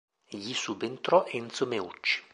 Gli 0.29 0.53
subentrò 0.55 1.25
Enzo 1.27 1.67
Meucci. 1.67 2.23